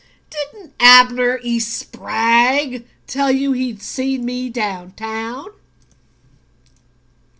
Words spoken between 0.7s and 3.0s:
Abner E. Spragg